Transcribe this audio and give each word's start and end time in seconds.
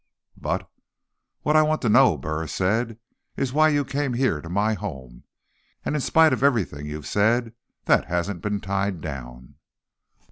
"But—" 0.35 0.67
"What 1.43 1.55
I 1.55 1.61
want 1.61 1.83
to 1.83 1.87
know," 1.89 2.17
Burris 2.17 2.51
said, 2.53 2.97
"is 3.37 3.53
why 3.53 3.69
you 3.69 3.85
came 3.85 4.15
here, 4.15 4.41
to 4.41 4.49
my 4.49 4.73
home? 4.73 5.25
And 5.85 5.93
in 5.93 6.01
spite 6.01 6.33
of 6.33 6.41
everything 6.41 6.87
you've 6.87 7.05
said, 7.05 7.53
that 7.85 8.05
hasn't 8.05 8.41
been 8.41 8.61
tied 8.61 8.99
down." 9.01 9.57